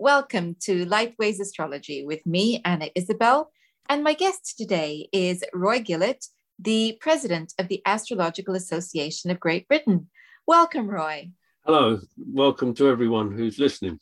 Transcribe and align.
Welcome 0.00 0.54
to 0.60 0.86
Lightways 0.86 1.40
Astrology 1.40 2.04
with 2.06 2.24
me, 2.24 2.62
Anna 2.64 2.88
Isabel, 2.94 3.50
and 3.88 4.04
my 4.04 4.14
guest 4.14 4.54
today 4.56 5.08
is 5.12 5.42
Roy 5.52 5.80
Gillett, 5.80 6.24
the 6.56 6.96
president 7.00 7.52
of 7.58 7.66
the 7.66 7.82
Astrological 7.84 8.54
Association 8.54 9.28
of 9.32 9.40
Great 9.40 9.66
Britain. 9.66 10.08
Welcome, 10.46 10.88
Roy. 10.88 11.32
Hello, 11.66 11.98
welcome 12.16 12.74
to 12.74 12.88
everyone 12.88 13.32
who's 13.32 13.58
listening. 13.58 13.98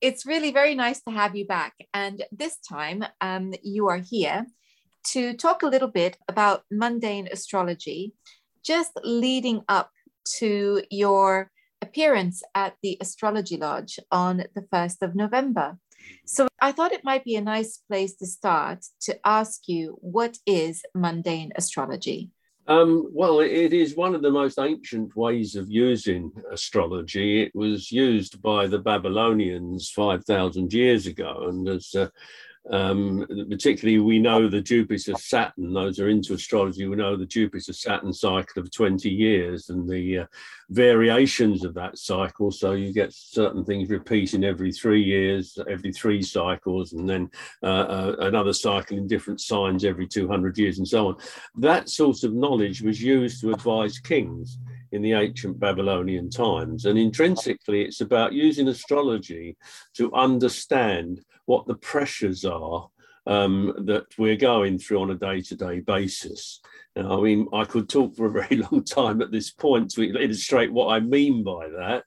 It's 0.00 0.26
really 0.26 0.50
very 0.50 0.74
nice 0.74 1.00
to 1.02 1.12
have 1.12 1.36
you 1.36 1.46
back. 1.46 1.74
And 1.94 2.24
this 2.32 2.56
time 2.58 3.04
um, 3.20 3.54
you 3.62 3.86
are 3.86 3.98
here 3.98 4.44
to 5.10 5.34
talk 5.34 5.62
a 5.62 5.68
little 5.68 5.86
bit 5.86 6.16
about 6.28 6.64
mundane 6.68 7.28
astrology, 7.30 8.12
just 8.64 8.90
leading 9.04 9.62
up 9.68 9.92
to 10.38 10.82
your 10.90 11.52
appearance 11.82 12.42
at 12.54 12.76
the 12.82 12.96
Astrology 13.00 13.56
Lodge 13.56 13.98
on 14.10 14.44
the 14.54 14.62
1st 14.62 15.02
of 15.02 15.14
November. 15.14 15.78
So 16.24 16.48
I 16.60 16.72
thought 16.72 16.92
it 16.92 17.04
might 17.04 17.24
be 17.24 17.36
a 17.36 17.40
nice 17.40 17.78
place 17.88 18.14
to 18.16 18.26
start 18.26 18.84
to 19.02 19.18
ask 19.24 19.68
you 19.68 19.98
what 20.00 20.38
is 20.46 20.82
mundane 20.94 21.52
astrology? 21.56 22.30
Um, 22.66 23.08
well, 23.12 23.40
it 23.40 23.72
is 23.72 23.96
one 23.96 24.14
of 24.14 24.22
the 24.22 24.30
most 24.30 24.58
ancient 24.58 25.16
ways 25.16 25.56
of 25.56 25.68
using 25.68 26.30
astrology. 26.52 27.42
It 27.42 27.52
was 27.54 27.90
used 27.90 28.40
by 28.42 28.68
the 28.68 28.78
Babylonians 28.78 29.90
5,000 29.90 30.72
years 30.72 31.06
ago, 31.06 31.46
and 31.48 31.68
as 31.68 31.92
uh, 31.96 32.08
um, 32.70 33.26
particularly, 33.48 33.98
we 33.98 34.18
know 34.18 34.48
the 34.48 34.60
Jupiter 34.60 35.14
Saturn, 35.14 35.72
those 35.72 35.98
are 35.98 36.08
into 36.08 36.34
astrology, 36.34 36.86
we 36.86 36.96
know 36.96 37.16
the 37.16 37.26
Jupiter 37.26 37.72
Saturn 37.72 38.12
cycle 38.12 38.62
of 38.62 38.70
20 38.70 39.08
years 39.08 39.70
and 39.70 39.88
the 39.88 40.18
uh, 40.18 40.26
variations 40.68 41.64
of 41.64 41.74
that 41.74 41.98
cycle. 41.98 42.50
So 42.52 42.72
you 42.72 42.92
get 42.92 43.12
certain 43.12 43.64
things 43.64 43.90
repeating 43.90 44.44
every 44.44 44.72
three 44.72 45.02
years, 45.02 45.58
every 45.68 45.92
three 45.92 46.22
cycles, 46.22 46.92
and 46.92 47.08
then 47.08 47.30
uh, 47.62 47.66
uh, 47.66 48.16
another 48.20 48.52
cycle 48.52 48.96
in 48.96 49.08
different 49.08 49.40
signs 49.40 49.84
every 49.84 50.06
200 50.06 50.56
years, 50.56 50.78
and 50.78 50.86
so 50.86 51.08
on. 51.08 51.16
That 51.56 51.88
sort 51.88 52.22
of 52.22 52.34
knowledge 52.34 52.82
was 52.82 53.02
used 53.02 53.40
to 53.40 53.52
advise 53.52 53.98
kings 53.98 54.58
in 54.92 55.02
the 55.02 55.12
ancient 55.12 55.58
Babylonian 55.58 56.30
times. 56.30 56.84
And 56.84 56.98
intrinsically, 56.98 57.82
it's 57.82 58.00
about 58.00 58.32
using 58.32 58.68
astrology 58.68 59.56
to 59.94 60.12
understand 60.14 61.20
what 61.46 61.66
the 61.66 61.74
pressures 61.74 62.44
are 62.44 62.88
um, 63.26 63.74
that 63.86 64.06
we're 64.18 64.36
going 64.36 64.78
through 64.78 65.00
on 65.02 65.10
a 65.10 65.14
day-to-day 65.14 65.80
basis. 65.80 66.60
Now, 66.96 67.18
I 67.18 67.22
mean, 67.22 67.48
I 67.52 67.64
could 67.64 67.88
talk 67.88 68.16
for 68.16 68.26
a 68.26 68.30
very 68.42 68.56
long 68.56 68.84
time 68.84 69.22
at 69.22 69.30
this 69.30 69.50
point 69.50 69.90
to 69.92 70.02
illustrate 70.02 70.72
what 70.72 70.92
I 70.92 71.00
mean 71.00 71.44
by 71.44 71.68
that. 71.68 72.04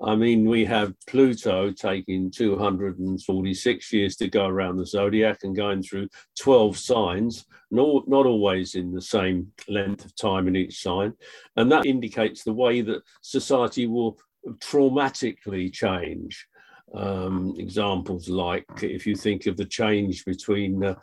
I 0.00 0.14
mean, 0.14 0.48
we 0.48 0.64
have 0.64 0.94
Pluto 1.08 1.72
taking 1.72 2.30
246 2.30 3.92
years 3.92 4.14
to 4.16 4.28
go 4.28 4.46
around 4.46 4.76
the 4.76 4.86
zodiac 4.86 5.38
and 5.42 5.56
going 5.56 5.82
through 5.82 6.08
12 6.38 6.78
signs, 6.78 7.44
not, 7.72 8.06
not 8.06 8.24
always 8.24 8.76
in 8.76 8.92
the 8.92 9.02
same 9.02 9.48
length 9.68 10.04
of 10.04 10.14
time 10.14 10.46
in 10.46 10.54
each 10.54 10.80
sign. 10.82 11.14
And 11.56 11.72
that 11.72 11.84
indicates 11.84 12.44
the 12.44 12.52
way 12.52 12.80
that 12.82 13.02
society 13.22 13.86
will 13.86 14.18
traumatically 14.60 15.72
change. 15.72 16.46
Um, 16.94 17.54
examples 17.58 18.30
like 18.30 18.64
if 18.80 19.06
you 19.06 19.14
think 19.14 19.44
of 19.44 19.58
the 19.58 19.66
change 19.66 20.24
between 20.24 20.82
uh, 20.82 20.94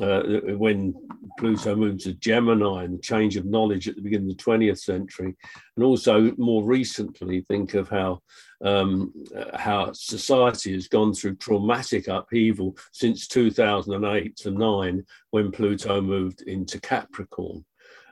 uh, 0.00 0.22
when 0.56 0.94
Pluto 1.36 1.74
moved 1.74 2.02
to 2.02 2.14
Gemini 2.14 2.84
and 2.84 2.94
the 2.94 3.02
change 3.02 3.36
of 3.36 3.44
knowledge 3.44 3.88
at 3.88 3.96
the 3.96 4.02
beginning 4.02 4.30
of 4.30 4.36
the 4.36 4.42
20th 4.44 4.78
century, 4.78 5.34
and 5.76 5.84
also 5.84 6.32
more 6.38 6.62
recently 6.62 7.40
think 7.40 7.74
of 7.74 7.88
how 7.88 8.20
um, 8.62 9.12
how 9.54 9.90
society 9.92 10.74
has 10.74 10.86
gone 10.86 11.12
through 11.12 11.34
traumatic 11.36 12.06
upheaval 12.06 12.76
since 12.92 13.26
2008 13.26 14.36
to 14.36 14.50
9 14.52 15.04
when 15.30 15.50
Pluto 15.50 16.00
moved 16.00 16.42
into 16.42 16.80
Capricorn. 16.80 17.64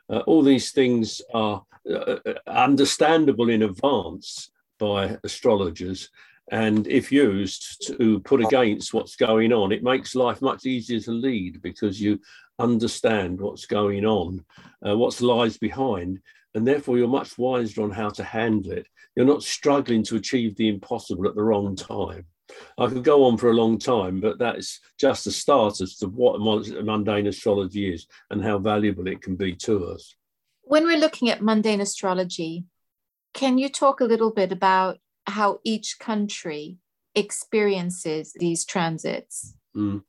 Uh, 0.09 0.19
all 0.27 0.43
these 0.43 0.73
things 0.73 1.23
are 1.33 1.63
uh, 1.89 1.95
uh 1.95 2.35
understandable 2.49 3.49
in 3.51 3.63
advance 3.63 4.51
by 4.81 5.17
astrologers 5.23 6.11
and 6.51 6.89
if 6.89 7.13
used 7.13 7.87
to 7.87 8.21
put 8.21 8.45
against 8.45 8.93
what's 8.93 9.15
going 9.15 9.53
on, 9.53 9.71
it 9.71 9.85
makes 9.85 10.17
life 10.17 10.43
much 10.43 10.67
easier 10.67 10.99
to 11.01 11.13
lead 11.13 11.63
because 11.63 12.01
you 12.01 12.21
understand 12.59 13.41
what's 13.41 13.67
going 13.67 14.05
on, 14.05 14.45
uh, 14.87 14.97
what 14.97 15.21
lies 15.21 15.57
behind, 15.59 16.19
and 16.55 16.67
therefore 16.67 16.99
you're 16.99 17.09
much 17.09 17.39
wiser 17.39 17.83
on 17.83 17.91
how 17.91 18.11
to 18.11 18.25
handle 18.25 18.73
it. 18.73 18.87
You're 19.15 19.27
not 19.27 19.45
struggling 19.45 20.03
to 20.05 20.17
achieve 20.17 20.57
the 20.57 20.69
impossible 20.69 21.29
at 21.29 21.37
the 21.37 21.43
wrong 21.43 21.77
time. 21.77 22.27
I 22.77 22.89
could 22.89 23.05
go 23.05 23.25
on 23.25 23.37
for 23.37 23.51
a 23.51 23.55
long 23.55 23.79
time, 23.79 24.21
but 24.21 24.41
that's 24.41 24.81
just 24.99 25.25
the 25.25 25.31
start 25.31 25.81
as 25.81 25.97
to 25.99 26.09
what 26.09 26.41
mundane 26.41 27.29
astrology 27.29 27.95
is 27.95 28.09
and 28.31 28.43
how 28.43 28.59
valuable 28.59 29.07
it 29.07 29.23
can 29.23 29.37
be 29.37 29.55
to 29.57 29.87
us. 29.87 30.17
When 30.63 30.85
we're 30.85 30.99
looking 30.99 31.31
at 31.31 31.43
mundane 31.43 31.81
astrology, 31.81 32.65
can 33.35 33.57
you 33.57 33.69
talk 33.69 34.01
a 34.01 34.05
little 34.05 34.33
bit 34.33 34.51
about 34.51 34.99
how 35.27 35.61
each 35.65 35.99
country 35.99 36.79
experiences 37.15 38.33
these 38.39 38.65
transits. 38.65 39.55
Mm. 39.77 40.03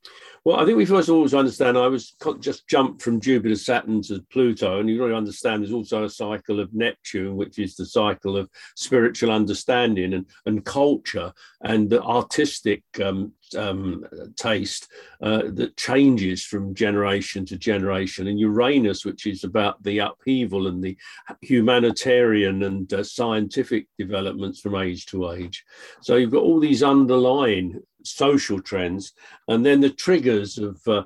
Well, 0.43 0.59
I 0.59 0.65
think 0.65 0.77
we 0.77 0.85
first 0.85 1.09
always 1.09 1.35
understand. 1.35 1.77
I 1.77 1.87
was 1.87 2.15
just 2.39 2.67
jumped 2.67 3.03
from 3.03 3.21
Jupiter, 3.21 3.55
Saturn 3.55 4.01
to 4.03 4.25
Pluto, 4.31 4.79
and 4.79 4.89
you 4.89 4.99
really 4.99 5.15
understand 5.15 5.61
there's 5.61 5.71
also 5.71 6.03
a 6.03 6.09
cycle 6.09 6.59
of 6.59 6.73
Neptune, 6.73 7.35
which 7.35 7.59
is 7.59 7.75
the 7.75 7.85
cycle 7.85 8.35
of 8.35 8.49
spiritual 8.75 9.29
understanding 9.29 10.13
and, 10.13 10.25
and 10.47 10.65
culture 10.65 11.31
and 11.63 11.91
the 11.91 12.01
artistic 12.01 12.83
um, 13.03 13.33
um, 13.55 14.03
taste 14.35 14.87
uh, 15.21 15.43
that 15.53 15.77
changes 15.77 16.43
from 16.43 16.73
generation 16.73 17.45
to 17.45 17.55
generation, 17.57 18.25
and 18.27 18.39
Uranus, 18.39 19.05
which 19.05 19.27
is 19.27 19.43
about 19.43 19.83
the 19.83 19.99
upheaval 19.99 20.65
and 20.65 20.83
the 20.83 20.97
humanitarian 21.41 22.63
and 22.63 22.91
uh, 22.93 23.03
scientific 23.03 23.85
developments 23.99 24.59
from 24.59 24.75
age 24.75 25.05
to 25.07 25.31
age. 25.31 25.63
So 26.01 26.15
you've 26.15 26.31
got 26.31 26.43
all 26.43 26.59
these 26.59 26.81
underlying 26.81 27.79
social 28.03 28.61
trends, 28.61 29.13
and 29.47 29.65
then 29.65 29.81
the 29.81 29.89
triggers 29.89 30.57
of 30.57 30.81
uh, 30.87 31.03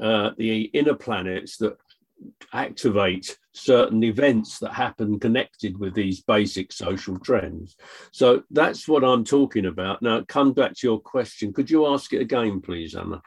uh, 0.00 0.30
the 0.36 0.62
inner 0.72 0.94
planets 0.94 1.56
that 1.58 1.76
activate 2.52 3.38
certain 3.52 4.02
events 4.02 4.58
that 4.58 4.72
happen 4.72 5.18
connected 5.18 5.78
with 5.78 5.94
these 5.94 6.22
basic 6.22 6.72
social 6.72 7.18
trends. 7.18 7.76
So 8.12 8.42
that's 8.50 8.86
what 8.88 9.04
I'm 9.04 9.24
talking 9.24 9.66
about. 9.66 10.02
Now, 10.02 10.22
come 10.22 10.52
back 10.52 10.74
to 10.74 10.86
your 10.86 11.00
question. 11.00 11.52
Could 11.52 11.70
you 11.70 11.86
ask 11.86 12.12
it 12.12 12.20
again, 12.20 12.60
please, 12.60 12.94
Anna? 12.94 13.22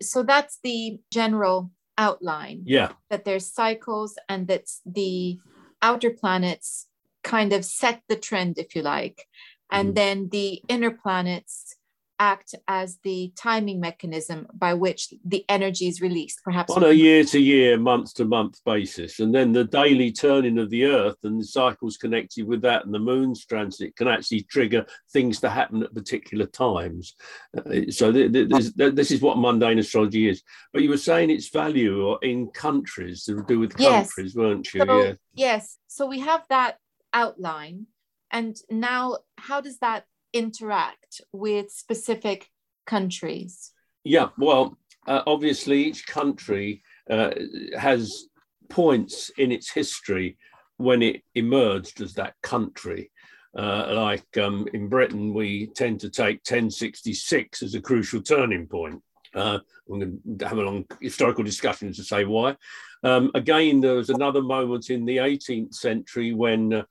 So 0.00 0.22
that's 0.22 0.58
the 0.62 0.98
general 1.10 1.70
outline. 1.98 2.62
Yeah. 2.64 2.92
That 3.10 3.24
there's 3.24 3.46
cycles 3.46 4.18
and 4.28 4.48
that 4.48 4.68
the 4.84 5.38
outer 5.82 6.10
planets 6.10 6.86
kind 7.22 7.52
of 7.52 7.64
set 7.64 8.02
the 8.08 8.16
trend, 8.16 8.58
if 8.58 8.76
you 8.76 8.82
like. 8.82 9.26
And 9.70 9.92
mm. 9.92 9.94
then 9.94 10.28
the 10.30 10.62
inner 10.68 10.90
planets 10.90 11.75
act 12.18 12.54
as 12.68 12.98
the 13.02 13.32
timing 13.36 13.80
mechanism 13.80 14.46
by 14.54 14.74
which 14.74 15.12
the 15.24 15.44
energy 15.48 15.86
is 15.86 16.00
released, 16.00 16.40
perhaps 16.44 16.72
on 16.72 16.84
a 16.84 16.92
year 16.92 17.24
to 17.24 17.38
year, 17.38 17.78
month 17.78 18.14
to 18.14 18.24
month 18.24 18.60
basis. 18.64 19.20
And 19.20 19.34
then 19.34 19.52
the 19.52 19.64
daily 19.64 20.12
turning 20.12 20.58
of 20.58 20.70
the 20.70 20.84
earth 20.84 21.16
and 21.24 21.40
the 21.40 21.44
cycles 21.44 21.96
connected 21.96 22.46
with 22.46 22.62
that 22.62 22.84
and 22.84 22.94
the 22.94 22.98
moon's 22.98 23.44
transit 23.44 23.96
can 23.96 24.08
actually 24.08 24.42
trigger 24.42 24.86
things 25.12 25.40
to 25.40 25.50
happen 25.50 25.82
at 25.82 25.94
particular 25.94 26.46
times. 26.46 27.14
Uh, 27.56 27.90
so 27.90 28.12
th- 28.12 28.32
th- 28.32 28.48
this, 28.48 28.72
th- 28.72 28.94
this, 28.94 29.10
is 29.10 29.20
what 29.20 29.38
mundane 29.38 29.78
astrology 29.78 30.28
is. 30.28 30.42
But 30.72 30.82
you 30.82 30.90
were 30.90 30.96
saying 30.96 31.30
its 31.30 31.48
value 31.48 32.04
or 32.04 32.18
in 32.22 32.48
countries 32.48 33.24
to 33.24 33.42
do 33.42 33.58
with 33.58 33.76
countries, 33.76 34.34
yes. 34.34 34.34
weren't 34.34 34.72
you? 34.72 34.84
So, 34.84 35.02
yeah. 35.02 35.12
Yes. 35.34 35.78
So 35.86 36.06
we 36.06 36.20
have 36.20 36.44
that 36.48 36.78
outline. 37.12 37.86
And 38.30 38.56
now, 38.70 39.18
how 39.38 39.60
does 39.60 39.78
that 39.78 40.04
interact 40.32 41.20
with 41.32 41.70
specific 41.70 42.48
countries? 42.86 43.72
Yeah, 44.04 44.28
well, 44.38 44.78
uh, 45.06 45.22
obviously, 45.26 45.84
each 45.84 46.06
country 46.06 46.82
uh, 47.10 47.30
has 47.78 48.26
points 48.68 49.30
in 49.38 49.52
its 49.52 49.70
history 49.70 50.36
when 50.76 51.02
it 51.02 51.22
emerged 51.34 52.00
as 52.00 52.14
that 52.14 52.34
country. 52.42 53.10
Uh, 53.56 53.92
like 53.94 54.36
um, 54.38 54.68
in 54.74 54.88
Britain, 54.88 55.32
we 55.32 55.68
tend 55.68 55.98
to 56.00 56.10
take 56.10 56.36
1066 56.48 57.62
as 57.62 57.74
a 57.74 57.80
crucial 57.80 58.20
turning 58.20 58.66
point. 58.66 59.02
Uh, 59.34 59.58
we're 59.86 59.98
going 59.98 60.20
to 60.38 60.48
have 60.48 60.58
a 60.58 60.62
long 60.62 60.84
historical 61.00 61.44
discussion 61.44 61.92
to 61.92 62.02
say 62.02 62.24
why. 62.24 62.56
Um, 63.02 63.30
again, 63.34 63.80
there 63.80 63.94
was 63.94 64.10
another 64.10 64.42
moment 64.42 64.90
in 64.90 65.04
the 65.04 65.18
18th 65.18 65.74
century 65.74 66.32
when 66.32 66.72
uh, 66.72 66.82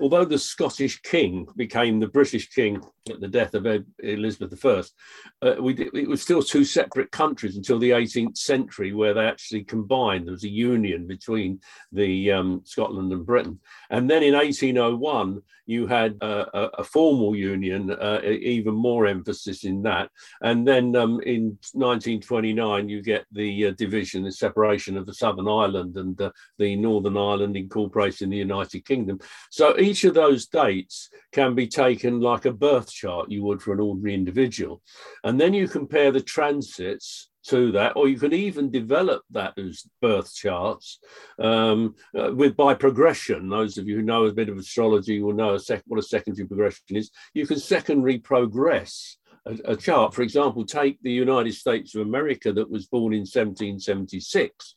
although 0.00 0.24
the 0.24 0.38
Scottish 0.38 1.00
king 1.02 1.46
became 1.56 2.00
the 2.00 2.08
British 2.08 2.48
king 2.50 2.82
at 3.10 3.20
the 3.20 3.28
death 3.28 3.54
of 3.54 3.66
Elizabeth 4.02 4.64
I, 4.64 5.46
uh, 5.46 5.56
we, 5.60 5.74
it 5.74 6.08
was 6.08 6.22
still 6.22 6.42
two 6.42 6.64
separate 6.64 7.10
countries 7.10 7.56
until 7.56 7.78
the 7.78 7.90
18th 7.90 8.36
century, 8.36 8.92
where 8.92 9.14
they 9.14 9.26
actually 9.26 9.64
combined. 9.64 10.26
There 10.26 10.32
was 10.32 10.44
a 10.44 10.48
union 10.48 11.06
between 11.06 11.60
the 11.92 12.32
um, 12.32 12.62
Scotland 12.64 13.12
and 13.12 13.26
Britain, 13.26 13.60
and 13.90 14.10
then 14.10 14.22
in 14.22 14.34
1801, 14.34 15.42
you 15.66 15.86
had 15.86 16.16
a, 16.20 16.80
a 16.80 16.84
formal 16.84 17.34
union, 17.34 17.90
uh, 17.90 18.20
even 18.24 18.74
more 18.74 19.06
emphasis 19.06 19.64
in 19.64 19.82
that. 19.82 20.10
And 20.42 20.66
then 20.66 20.94
um, 20.96 21.20
in 21.22 21.58
1929, 21.72 22.88
you 22.88 23.02
get 23.02 23.24
the 23.32 23.66
uh, 23.66 23.70
division, 23.72 24.24
the 24.24 24.32
separation 24.32 24.96
of 24.96 25.06
the 25.06 25.14
Southern 25.14 25.48
Ireland 25.48 25.96
and 25.96 26.20
uh, 26.20 26.30
the 26.58 26.76
Northern 26.76 27.16
Ireland 27.16 27.56
incorporated 27.56 28.22
in 28.22 28.30
the 28.30 28.36
United 28.36 28.84
Kingdom. 28.84 29.20
So 29.50 29.78
each 29.78 30.04
of 30.04 30.14
those 30.14 30.46
dates 30.46 31.08
can 31.32 31.54
be 31.54 31.66
taken 31.66 32.20
like 32.20 32.44
a 32.44 32.52
birth 32.52 32.92
chart 32.92 33.30
you 33.30 33.42
would 33.44 33.62
for 33.62 33.72
an 33.72 33.80
ordinary 33.80 34.14
individual. 34.14 34.82
And 35.24 35.40
then 35.40 35.54
you 35.54 35.68
compare 35.68 36.12
the 36.12 36.20
transits 36.20 37.28
to 37.48 37.72
that, 37.72 37.92
or 37.96 38.08
you 38.08 38.18
can 38.18 38.32
even 38.32 38.70
develop 38.70 39.22
that 39.30 39.58
as 39.58 39.84
birth 40.00 40.34
charts 40.34 40.98
um, 41.38 41.94
uh, 42.18 42.32
with 42.34 42.56
by 42.56 42.74
progression. 42.74 43.48
Those 43.48 43.78
of 43.78 43.86
you 43.86 43.96
who 43.96 44.02
know 44.02 44.24
a 44.26 44.32
bit 44.32 44.48
of 44.48 44.56
astrology 44.56 45.20
will 45.20 45.34
know 45.34 45.54
a 45.54 45.60
sec- 45.60 45.84
what 45.86 46.00
a 46.00 46.02
secondary 46.02 46.46
progression 46.46 46.96
is. 46.96 47.10
You 47.34 47.46
can 47.46 47.58
secondary 47.58 48.18
progress 48.18 49.18
a, 49.46 49.72
a, 49.72 49.76
chart. 49.76 50.14
For 50.14 50.22
example, 50.22 50.64
take 50.64 50.98
the 51.02 51.12
United 51.12 51.54
States 51.54 51.94
of 51.94 52.02
America 52.02 52.52
that 52.52 52.70
was 52.70 52.86
born 52.86 53.12
in 53.12 53.20
1776. 53.20 54.76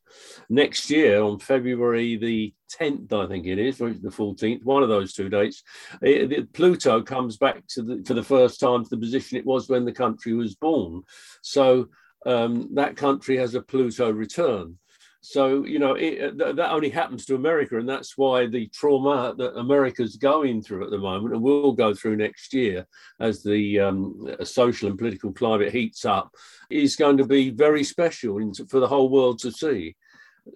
Next 0.49 0.89
year, 0.89 1.21
on 1.21 1.39
February 1.39 2.17
the 2.17 2.53
10th, 2.79 3.13
I 3.13 3.27
think 3.27 3.45
it 3.45 3.59
is, 3.59 3.79
or 3.79 3.91
the 3.91 4.09
14th, 4.09 4.63
one 4.63 4.83
of 4.83 4.89
those 4.89 5.13
two 5.13 5.29
dates, 5.29 5.63
it, 6.01 6.31
it, 6.31 6.53
Pluto 6.53 7.01
comes 7.01 7.37
back 7.37 7.63
to 7.69 7.81
the, 7.81 8.03
for 8.05 8.13
the 8.13 8.23
first 8.23 8.59
time 8.59 8.83
to 8.83 8.89
the 8.89 8.97
position 8.97 9.37
it 9.37 9.45
was 9.45 9.69
when 9.69 9.85
the 9.85 9.91
country 9.91 10.33
was 10.33 10.55
born. 10.55 11.03
So 11.41 11.87
um, 12.27 12.69
that 12.73 12.97
country 12.97 13.37
has 13.37 13.55
a 13.55 13.61
Pluto 13.61 14.11
return. 14.11 14.77
So, 15.21 15.65
you 15.65 15.79
know, 15.79 15.95
it, 15.95 16.37
that 16.37 16.71
only 16.71 16.89
happens 16.89 17.25
to 17.25 17.35
America. 17.35 17.77
And 17.77 17.89
that's 17.89 18.17
why 18.17 18.47
the 18.47 18.67
trauma 18.67 19.33
that 19.37 19.57
America's 19.57 20.15
going 20.15 20.61
through 20.61 20.85
at 20.85 20.91
the 20.91 20.97
moment 20.97 21.33
and 21.33 21.41
will 21.41 21.73
go 21.73 21.93
through 21.93 22.17
next 22.17 22.53
year 22.53 22.85
as 23.19 23.43
the 23.43 23.79
um, 23.79 24.35
social 24.43 24.89
and 24.89 24.97
political 24.97 25.33
climate 25.33 25.73
heats 25.73 26.05
up 26.05 26.33
is 26.69 26.95
going 26.95 27.17
to 27.17 27.25
be 27.25 27.49
very 27.49 27.83
special 27.83 28.39
for 28.69 28.79
the 28.79 28.87
whole 28.87 29.09
world 29.09 29.39
to 29.39 29.51
see. 29.51 29.95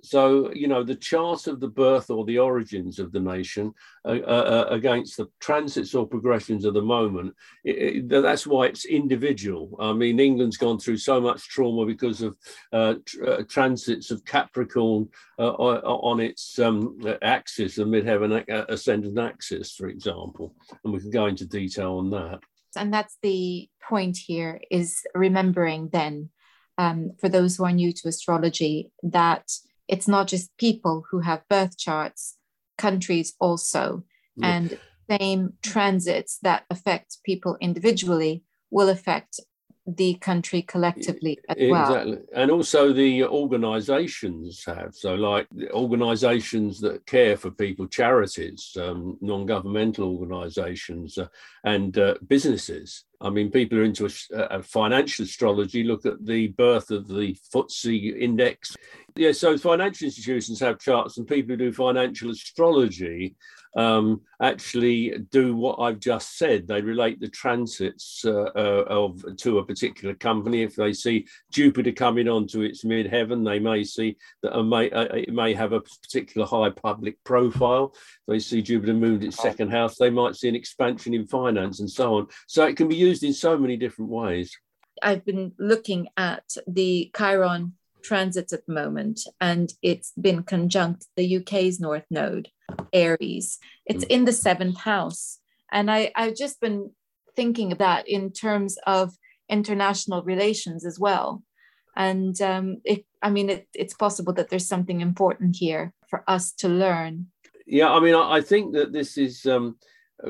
So, 0.03 0.51
you 0.53 0.67
know, 0.67 0.83
the 0.83 0.95
chart 0.95 1.47
of 1.47 1.59
the 1.59 1.67
birth 1.67 2.09
or 2.09 2.25
the 2.25 2.39
origins 2.39 2.99
of 2.99 3.11
the 3.11 3.19
nation 3.19 3.73
uh, 4.05 4.19
uh, 4.25 4.67
uh 4.69 4.73
against 4.73 5.17
the 5.17 5.27
transits 5.39 5.93
or 5.93 6.07
progressions 6.07 6.65
of 6.65 6.73
the 6.73 6.81
moment, 6.81 7.33
it, 7.63 7.71
it, 7.71 8.09
that's 8.09 8.47
why 8.47 8.65
it's 8.67 8.85
individual. 8.85 9.77
I 9.79 9.93
mean, 9.93 10.19
England's 10.19 10.57
gone 10.57 10.79
through 10.79 10.97
so 10.97 11.21
much 11.21 11.47
trauma 11.49 11.85
because 11.85 12.21
of 12.21 12.38
uh, 12.73 12.95
tr- 13.05 13.25
uh, 13.25 13.43
transits 13.47 14.11
of 14.11 14.25
Capricorn 14.25 15.09
uh, 15.39 15.53
on 15.53 16.19
its 16.19 16.57
um, 16.59 16.97
axis, 17.21 17.75
the 17.75 17.83
midheaven 17.83 18.43
ascendant 18.69 19.19
axis, 19.19 19.73
for 19.73 19.88
example. 19.88 20.55
And 20.83 20.93
we 20.93 20.99
can 20.99 21.11
go 21.11 21.27
into 21.27 21.45
detail 21.45 21.97
on 21.97 22.09
that. 22.11 22.39
And 22.75 22.93
that's 22.93 23.17
the 23.21 23.69
point 23.83 24.17
here 24.17 24.61
is 24.69 25.01
remembering 25.13 25.89
then 25.91 26.29
um, 26.77 27.11
for 27.19 27.29
those 27.29 27.55
who 27.55 27.65
are 27.65 27.71
new 27.71 27.91
to 27.93 28.07
astrology 28.07 28.91
that 29.03 29.51
it's 29.91 30.07
not 30.07 30.27
just 30.27 30.57
people 30.57 31.03
who 31.11 31.19
have 31.19 31.47
birth 31.49 31.77
charts, 31.77 32.38
countries 32.77 33.33
also. 33.39 34.03
Yeah. 34.38 34.55
And 34.55 34.79
same 35.09 35.53
transits 35.61 36.39
that 36.41 36.63
affect 36.69 37.17
people 37.23 37.57
individually 37.59 38.43
will 38.71 38.88
affect 38.88 39.41
the 39.88 40.13
country 40.16 40.62
collectively 40.62 41.39
as 41.50 41.57
well. 41.60 41.95
Exactly. 41.95 42.18
And 42.36 42.51
also 42.51 42.94
the 42.94 43.24
organizations 43.24 44.63
have. 44.66 44.94
So, 44.94 45.16
like 45.16 45.48
organizations 45.72 46.80
that 46.81 47.06
care 47.06 47.36
for 47.36 47.51
people, 47.51 47.88
charities, 47.88 48.78
um, 48.80 49.18
non 49.22 49.45
governmental 49.45 50.18
organizations, 50.18 51.18
uh, 51.18 51.28
and 51.63 51.98
uh, 51.98 52.16
businesses. 52.28 53.06
I 53.19 53.30
mean, 53.30 53.51
people 53.51 53.80
are 53.80 53.83
into 53.83 54.07
a, 54.07 54.38
a, 54.38 54.63
financial 54.63 55.25
astrology. 55.25 55.84
Look 55.84 56.06
at 56.06 56.25
the 56.25 56.48
birth 56.50 56.89
of 56.89 57.07
the 57.07 57.38
FTSE 57.54 58.19
index. 58.19 58.75
Yeah, 59.16 59.31
so 59.31 59.57
financial 59.57 60.06
institutions 60.06 60.60
have 60.60 60.80
charts, 60.80 61.18
and 61.18 61.27
people 61.27 61.51
who 61.51 61.57
do 61.57 61.74
financial 61.74 62.31
astrology 62.31 63.36
um, 63.75 64.21
actually 64.41 65.18
do 65.31 65.56
what 65.56 65.79
I've 65.79 66.00
just 66.00 66.38
said. 66.38 66.68
They 66.68 66.81
relate 66.81 67.19
the 67.19 67.29
transits 67.29 68.23
uh, 68.25 68.50
uh, 68.56 68.85
of 68.88 69.23
to 69.38 69.59
a 69.59 69.65
particular 69.65 70.15
company. 70.15 70.63
If 70.63 70.75
they 70.75 70.94
see 70.94 71.27
Jupiter 71.51 71.91
coming 71.91 72.27
onto 72.27 72.62
its 72.62 72.83
midheaven, 72.83 73.45
they 73.45 73.59
may 73.59 73.83
see 73.83 74.18
that 74.44 74.57
it 74.57 74.63
may, 74.63 74.89
uh, 74.91 75.03
it 75.13 75.33
may 75.33 75.53
have 75.53 75.73
a 75.73 75.81
particular 75.81 76.45
high 76.47 76.69
public 76.69 77.23
profile. 77.23 77.94
If 77.94 78.27
they 78.27 78.39
see 78.39 78.62
Jupiter 78.62 78.94
moved 78.94 79.23
its 79.23 79.38
second 79.38 79.71
house, 79.71 79.97
they 79.97 80.09
might 80.09 80.35
see 80.35 80.50
an 80.50 80.56
expansion 80.56 81.13
in 81.13 81.27
finance 81.27 81.79
and 81.79 81.89
so 81.89 82.15
on. 82.15 82.27
So 82.47 82.65
it 82.65 82.77
can 82.77 82.88
be 82.88 82.95
used 82.95 83.24
in 83.24 83.33
so 83.33 83.57
many 83.57 83.77
different 83.77 84.12
ways. 84.12 84.56
I've 85.01 85.25
been 85.25 85.53
looking 85.57 86.09
at 86.17 86.44
the 86.67 87.12
Chiron 87.17 87.74
transits 88.03 88.53
at 88.53 88.65
the 88.65 88.74
moment, 88.74 89.21
and 89.39 89.74
it's 89.81 90.12
been 90.19 90.44
conjunct 90.44 91.07
the 91.15 91.38
UK's 91.38 91.79
North 91.79 92.06
Node, 92.09 92.50
Aries. 92.94 93.59
It's 93.85 94.06
mm. 94.06 94.09
in 94.09 94.25
the 94.25 94.33
seventh 94.33 94.79
house. 94.79 95.39
And 95.71 95.89
I, 95.89 96.12
I've 96.15 96.35
just 96.35 96.59
been 96.59 96.91
thinking 97.35 97.71
of 97.71 97.77
that 97.77 98.07
in 98.07 98.31
terms 98.31 98.77
of 98.85 99.13
international 99.50 100.23
relations 100.23 100.85
as 100.85 101.00
well. 101.00 101.44
And 101.95 102.39
um, 102.41 102.81
it, 102.85 103.06
I 103.21 103.29
mean, 103.29 103.50
it, 103.50 103.68
it's 103.73 103.94
possible 103.94 104.33
that 104.33 104.50
there's 104.50 104.68
something 104.68 105.01
important 105.01 105.57
here 105.57 105.94
for 106.09 106.23
us 106.27 106.53
to 106.53 106.69
learn. 106.69 107.27
Yeah, 107.65 107.91
I 107.91 108.00
mean, 108.00 108.15
I 108.15 108.41
think 108.41 108.74
that 108.74 108.91
this 108.91 109.17
is. 109.17 109.45
Um, 109.45 109.77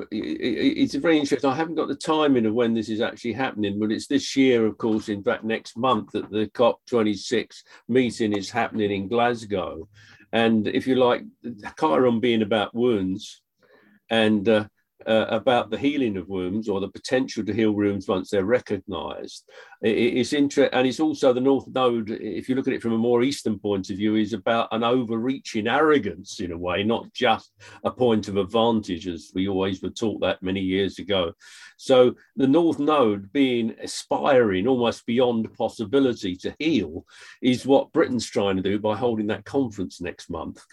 it's 0.09 0.95
very 0.95 1.19
interesting. 1.19 1.49
I 1.49 1.55
haven't 1.55 1.75
got 1.75 1.89
the 1.89 1.95
timing 1.95 2.45
of 2.45 2.53
when 2.53 2.73
this 2.73 2.87
is 2.87 3.01
actually 3.01 3.33
happening, 3.33 3.77
but 3.77 3.91
it's 3.91 4.07
this 4.07 4.37
year, 4.37 4.65
of 4.65 4.77
course, 4.77 5.09
in 5.09 5.21
fact, 5.21 5.43
next 5.43 5.75
month 5.75 6.11
that 6.13 6.29
the 6.29 6.47
COP26 6.47 7.57
meeting 7.89 8.31
is 8.31 8.49
happening 8.49 8.89
in 8.89 9.09
Glasgow. 9.09 9.89
And 10.31 10.67
if 10.67 10.87
you 10.87 10.95
like, 10.95 11.23
Chiron 11.79 12.19
being 12.19 12.41
about 12.41 12.73
wounds 12.73 13.41
and 14.09 14.47
uh, 14.47 14.67
uh, 15.07 15.25
about 15.29 15.69
the 15.69 15.77
healing 15.77 16.17
of 16.17 16.29
wounds 16.29 16.69
or 16.69 16.79
the 16.79 16.89
potential 16.89 17.43
to 17.45 17.53
heal 17.53 17.71
wounds 17.71 18.07
once 18.07 18.29
they're 18.29 18.45
recognized. 18.45 19.49
It, 19.81 19.89
it's 19.89 20.33
interesting, 20.33 20.73
and 20.73 20.87
it's 20.87 20.99
also 20.99 21.33
the 21.33 21.41
North 21.41 21.67
Node, 21.67 22.09
if 22.09 22.47
you 22.47 22.55
look 22.55 22.67
at 22.67 22.73
it 22.73 22.81
from 22.81 22.93
a 22.93 22.97
more 22.97 23.23
Eastern 23.23 23.59
point 23.59 23.89
of 23.89 23.97
view, 23.97 24.15
is 24.15 24.33
about 24.33 24.69
an 24.71 24.83
overreaching 24.83 25.67
arrogance 25.67 26.39
in 26.39 26.51
a 26.51 26.57
way, 26.57 26.83
not 26.83 27.11
just 27.13 27.51
a 27.83 27.91
point 27.91 28.27
of 28.27 28.37
advantage, 28.37 29.07
as 29.07 29.31
we 29.33 29.47
always 29.47 29.81
were 29.81 29.89
taught 29.89 30.21
that 30.21 30.41
many 30.41 30.61
years 30.61 30.99
ago. 30.99 31.33
So 31.77 32.15
the 32.35 32.47
North 32.47 32.79
Node 32.79 33.31
being 33.33 33.75
aspiring 33.81 34.67
almost 34.67 35.05
beyond 35.05 35.51
possibility 35.53 36.35
to 36.37 36.55
heal 36.59 37.05
is 37.41 37.65
what 37.65 37.91
Britain's 37.91 38.29
trying 38.29 38.57
to 38.57 38.61
do 38.61 38.77
by 38.77 38.95
holding 38.95 39.27
that 39.27 39.45
conference 39.45 39.99
next 39.99 40.29
month. 40.29 40.63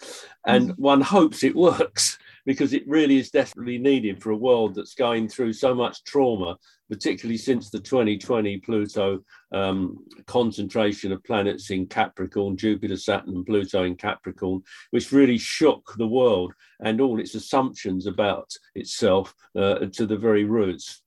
And 0.45 0.69
mm-hmm. 0.69 0.81
one 0.81 1.01
hopes 1.01 1.43
it 1.43 1.55
works 1.55 2.19
because 2.45 2.73
it 2.73 2.87
really 2.87 3.17
is 3.17 3.29
desperately 3.29 3.77
needed 3.77 4.21
for 4.21 4.31
a 4.31 4.37
world 4.37 4.75
that's 4.75 4.95
going 4.95 5.27
through 5.27 5.53
so 5.53 5.73
much 5.73 6.03
trauma, 6.03 6.57
particularly 6.89 7.37
since 7.37 7.69
the 7.69 7.79
2020 7.79 8.57
Pluto 8.59 9.19
um, 9.51 9.97
concentration 10.25 11.11
of 11.11 11.23
planets 11.23 11.69
in 11.69 11.87
Capricorn, 11.87 12.57
Jupiter, 12.57 12.97
Saturn, 12.97 13.35
and 13.35 13.45
Pluto 13.45 13.83
in 13.83 13.95
Capricorn, 13.95 14.61
which 14.91 15.11
really 15.11 15.37
shook 15.37 15.93
the 15.97 16.07
world 16.07 16.53
and 16.79 17.01
all 17.01 17.19
its 17.19 17.35
assumptions 17.35 18.07
about 18.07 18.51
itself 18.75 19.33
uh, 19.55 19.79
to 19.93 20.05
the 20.05 20.17
very 20.17 20.43
roots. 20.43 21.01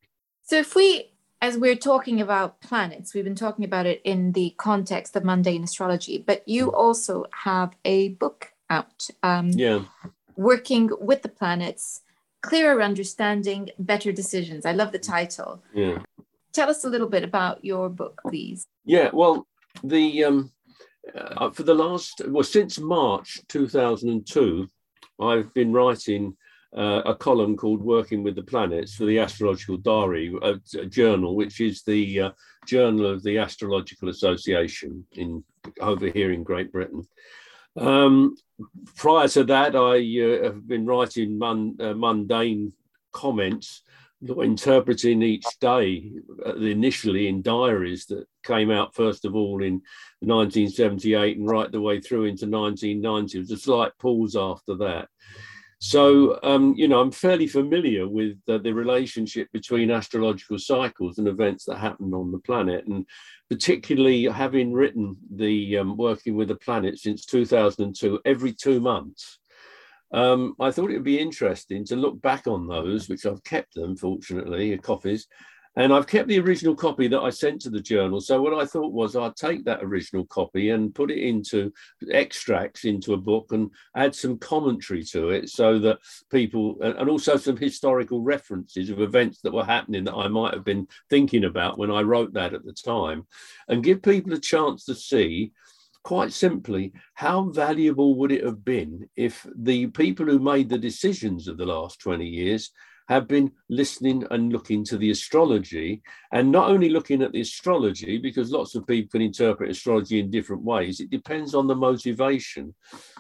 So, 0.45 0.57
if 0.57 0.75
we 0.75 1.13
as 1.41 1.59
we're 1.59 1.75
talking 1.75 2.21
about 2.21 2.61
planets, 2.61 3.15
we've 3.15 3.25
been 3.25 3.35
talking 3.35 3.65
about 3.65 3.85
it 3.85 4.01
in 4.05 4.31
the 4.31 4.55
context 4.59 5.17
of 5.17 5.25
mundane 5.25 5.65
astrology, 5.65 6.23
but 6.25 6.47
you 6.47 6.71
mm. 6.71 6.75
also 6.75 7.25
have 7.33 7.75
a 7.85 8.11
book 8.11 8.53
out. 8.71 9.09
Um, 9.25 9.51
yeah 9.51 9.83
working 10.37 10.91
with 11.01 11.23
the 11.23 11.29
planets, 11.29 12.03
clearer 12.43 12.83
understanding, 12.83 13.71
better 13.79 14.13
decisions. 14.13 14.67
I 14.67 14.73
love 14.73 14.93
the 14.93 14.99
title. 14.99 15.63
Yeah. 15.75 15.99
Tell 16.53 16.69
us 16.69 16.85
a 16.85 16.89
little 16.89 17.09
bit 17.09 17.25
about 17.25 17.65
your 17.65 17.89
book, 17.89 18.21
please. 18.27 18.67
Yeah, 18.85 19.11
well, 19.13 19.47
the 19.83 20.25
um, 20.25 20.53
uh, 21.15 21.51
for 21.51 21.63
the 21.63 21.75
last 21.75 22.21
well 22.27 22.43
since 22.43 22.79
March 22.79 23.41
2002, 23.49 24.69
I've 25.21 25.53
been 25.55 25.73
writing 25.73 26.37
uh, 26.77 27.03
a 27.05 27.15
column 27.15 27.57
called 27.57 27.81
"Working 27.81 28.23
with 28.23 28.35
the 28.35 28.43
Planets" 28.43 28.95
for 28.95 29.05
the 29.07 29.19
Astrological 29.19 29.79
Diary, 29.79 30.35
a, 30.43 30.59
a 30.79 30.87
journal 30.87 31.37
which 31.37 31.61
is 31.61 31.83
the 31.83 32.21
uh, 32.21 32.31
journal 32.67 33.07
of 33.07 33.23
the 33.23 33.39
Astrological 33.39 34.09
Association 34.09 35.07
in 35.13 35.43
over 35.81 36.09
here 36.09 36.33
in 36.33 36.43
Great 36.43 36.73
Britain. 36.73 37.03
Um, 37.77 38.37
prior 38.97 39.29
to 39.29 39.45
that, 39.45 39.75
I 39.75 39.97
uh, 39.99 40.45
have 40.45 40.67
been 40.67 40.87
writing 40.87 41.41
uh, 41.43 41.95
mundane 41.95 42.73
comments, 43.13 43.83
interpreting 44.23 45.23
each 45.23 45.47
day, 45.61 46.13
uh, 46.47 46.55
initially 46.57 47.29
in 47.29 47.43
diaries 47.43 48.07
that 48.07 48.27
came 48.45 48.71
out 48.71 48.95
first 48.95 49.25
of 49.25 49.35
all 49.35 49.63
in 49.63 49.83
1978 50.21 51.39
and 51.39 51.49
right 51.49 51.71
the 51.73 51.81
way 51.81 52.01
through 52.01 52.25
into 52.25 52.47
1990. 52.47 53.33
There 53.33 53.41
was 53.41 53.51
a 53.51 53.57
slight 53.57 53.93
pause 53.99 54.37
after 54.37 54.77
that. 54.77 55.09
So, 55.85 56.39
um, 56.45 56.75
you 56.77 56.87
know, 56.87 57.01
I'm 57.01 57.11
fairly 57.11 57.49
familiar 57.49 58.07
with 58.07 58.39
uh, 58.49 58.59
the 58.59 58.73
relationship 58.73 59.49
between 59.53 59.91
astrological 59.91 60.57
cycles 60.61 61.19
and 61.19 61.27
events 61.27 61.65
that 61.65 61.79
happen 61.79 62.15
on 62.15 62.31
the 62.31 62.39
planet. 62.39 62.87
And 62.87 63.05
particularly 63.51 64.27
having 64.27 64.73
written 64.73 65.17
the 65.29 65.79
um, 65.79 65.97
Working 65.97 66.37
with 66.37 66.47
the 66.47 66.55
Planet 66.55 67.01
since 67.01 67.27
2002, 67.27 68.21
every 68.25 68.53
two 68.53 68.79
months, 68.79 69.41
um, 70.15 70.55
I 70.61 70.71
thought 70.71 70.93
it 70.93 70.95
would 70.95 71.03
be 71.03 71.19
interesting 71.19 71.85
to 71.87 71.97
look 71.97 72.23
back 72.23 72.47
on 72.47 72.69
those, 72.69 73.09
which 73.09 73.27
I've 73.27 73.43
kept 73.43 73.75
them, 73.75 73.97
fortunately, 73.97 74.79
copies, 74.79 75.27
and 75.77 75.93
I've 75.93 76.07
kept 76.07 76.29
the 76.29 76.39
original 76.39 76.75
copy 76.75 77.09
that 77.09 77.21
I 77.21 77.31
sent 77.31 77.63
to 77.63 77.71
the 77.71 77.81
journal. 77.81 78.21
So 78.21 78.43
what 78.43 78.53
I 78.55 78.67
thought 78.67 78.93
was 78.93 79.17
I'd 79.17 79.37
take 79.37 79.65
that 79.65 79.83
original 79.83 80.27
copy 80.27 80.71
and 80.71 80.95
put 80.95 81.11
it 81.11 81.19
into 81.19 81.73
extracts 82.11 82.85
into 82.85 83.15
a 83.15 83.19
book 83.19 83.53
and 83.53 83.71
add 83.97 84.15
some 84.15 84.39
commentary 84.39 85.03
to 85.05 85.31
it 85.31 85.49
so 85.49 85.79
that 85.79 85.99
people, 86.31 86.77
and 86.83 87.09
also 87.09 87.37
some 87.37 87.57
historical 87.57 88.21
references 88.21 88.91
of 88.91 89.01
events 89.01 89.41
that 89.43 89.53
were 89.53 89.65
happening 89.65 90.05
that 90.05 90.15
I 90.15 90.29
might 90.29 90.55
have 90.55 90.65
been 90.65 90.87
thinking 91.09 91.45
about 91.45 91.79
when 91.79 91.91
I 91.91 92.03
wrote 92.03 92.35
that 92.35 92.55
at 92.55 92.65
the 92.65 92.75
time, 92.75 93.27
and 93.69 93.85
give 93.85 94.03
people 94.03 94.33
a 94.35 94.39
chance 94.39 94.85
to 94.87 94.95
see 94.95 95.53
quite 96.05 96.33
simply, 96.33 96.93
how 97.15 97.45
valuable 97.45 98.17
would 98.17 98.33
it 98.33 98.45
have 98.45 98.65
been 98.65 99.09
if 99.17 99.47
the 99.57 99.87
people 99.89 100.27
who 100.27 100.39
made 100.39 100.69
the 100.69 100.79
decisions 100.79 101.47
of 101.49 101.57
the 101.57 101.67
last 101.67 102.01
20 102.01 102.27
years 102.27 102.71
have 103.09 103.29
been 103.29 103.51
listening 103.69 104.25
and 104.31 104.53
looking 104.53 104.85
to 104.85 104.97
the 104.97 105.11
astrology. 105.11 106.03
And 106.33 106.51
not 106.51 106.71
only 106.71 106.89
looking 106.89 107.23
at 107.23 107.33
the 107.33 107.41
astrology 107.41 108.19
because 108.19 108.51
lots 108.51 108.75
of 108.75 108.87
people 108.87 109.11
can 109.11 109.23
interpret 109.23 109.71
astrology 109.71 110.21
in 110.21 110.31
different 110.31 110.63
ways 110.63 111.01
it 111.01 111.11
depends 111.11 111.55
on 111.55 111.67
the 111.67 111.75
motivation. 111.75 112.75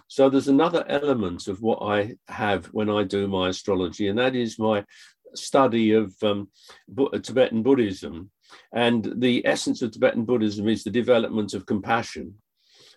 So 0.08 0.28
there's 0.28 0.48
another 0.48 0.84
element 0.88 1.48
of 1.48 1.62
what 1.62 1.78
i 1.82 2.14
have 2.28 2.66
when 2.66 2.90
i 2.90 3.02
do 3.02 3.26
my 3.26 3.48
astrology 3.48 4.08
and 4.08 4.18
that 4.18 4.36
is 4.36 4.58
my 4.58 4.84
study 5.34 5.92
of 5.92 6.14
um, 6.22 6.48
tibetan 7.22 7.62
buddhism. 7.62 8.30
And 8.74 9.14
the 9.16 9.46
essence 9.46 9.82
of 9.82 9.92
tibetan 9.92 10.24
buddhism 10.24 10.68
is 10.68 10.84
the 10.84 10.90
development 10.90 11.54
of 11.54 11.66
compassion 11.66 12.34